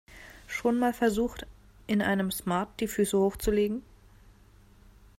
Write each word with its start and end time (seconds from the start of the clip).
Schon 0.47 0.79
mal 0.79 0.93
versucht, 0.93 1.45
in 1.85 2.01
einem 2.01 2.31
Smart 2.31 2.79
die 2.79 2.87
Füße 2.87 3.15
hochzulegen? 3.19 3.83